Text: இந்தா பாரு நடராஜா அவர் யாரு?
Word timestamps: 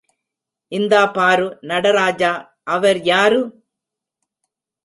இந்தா 0.71 1.01
பாரு 1.07 1.45
நடராஜா 1.61 2.31
அவர் 2.67 2.99
யாரு? 3.03 3.41